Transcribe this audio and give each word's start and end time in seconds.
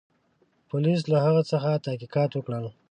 پولیسو 0.69 1.05
له 1.11 1.17
هغه 1.25 1.41
څخه 1.51 1.81
تحقیقات 1.85 2.31
وکړل. 2.33 2.65